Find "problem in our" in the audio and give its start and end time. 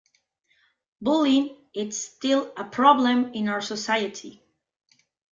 2.63-3.61